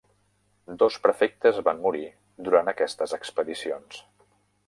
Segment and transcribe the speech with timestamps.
[0.83, 2.07] Dos prefectes van morir
[2.49, 4.01] durant aquestes expedicions.